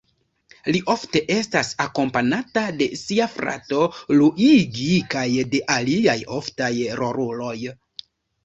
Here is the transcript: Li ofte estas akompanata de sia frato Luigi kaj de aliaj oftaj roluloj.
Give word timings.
Li 0.75 0.79
ofte 0.93 1.19
estas 1.33 1.67
akompanata 1.83 2.63
de 2.79 2.87
sia 3.01 3.27
frato 3.35 3.83
Luigi 4.21 4.89
kaj 5.15 5.27
de 5.53 5.63
aliaj 5.77 6.17
oftaj 6.39 6.73
roluloj. 7.03 7.57